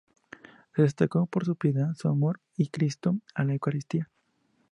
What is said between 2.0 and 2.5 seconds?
amor